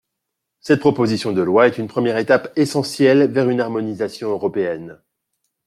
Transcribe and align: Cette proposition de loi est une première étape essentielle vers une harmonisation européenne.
Cette 0.61 0.79
proposition 0.79 1.31
de 1.31 1.43
loi 1.43 1.67
est 1.67 1.77
une 1.77 1.87
première 1.87 2.17
étape 2.17 2.51
essentielle 2.55 3.29
vers 3.31 3.47
une 3.51 3.61
harmonisation 3.61 4.29
européenne. 4.31 4.99